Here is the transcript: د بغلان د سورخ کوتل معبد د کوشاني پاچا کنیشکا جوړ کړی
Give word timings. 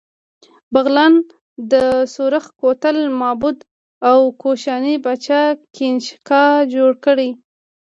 د 0.03 0.03
بغلان 0.73 1.13
د 1.71 1.73
سورخ 2.13 2.43
کوتل 2.61 2.97
معبد 3.19 3.57
د 4.03 4.07
کوشاني 4.41 4.95
پاچا 5.03 5.41
کنیشکا 5.75 6.43
جوړ 6.73 6.91
کړی 7.05 7.29